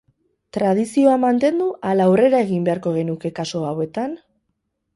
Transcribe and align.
Tradizioa 0.55 1.17
mantendu 1.25 1.67
ala 1.91 2.07
aurrera 2.11 2.41
egin 2.47 2.65
beharko 2.71 2.97
genuke 2.99 3.35
kasu 3.43 3.65
hauetan? 3.69 4.21